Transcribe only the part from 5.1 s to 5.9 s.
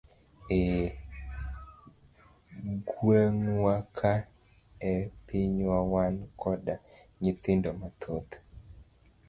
pinywa